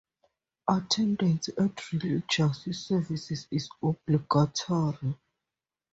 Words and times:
Attendance 0.67 1.49
at 1.59 1.91
religious 1.93 2.65
services 2.75 3.47
is 3.51 3.69
obligatory. 3.83 5.15